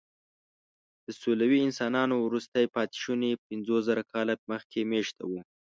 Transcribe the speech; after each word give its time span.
د 1.05 1.07
سولويي 1.21 1.59
انسانانو 1.67 2.15
وروستي 2.27 2.63
پاتېشوني 2.75 3.31
پنځوسزره 3.47 4.03
کاله 4.13 4.33
مخکې 4.51 4.79
مېشته 4.91 5.23
وو. 5.29 5.41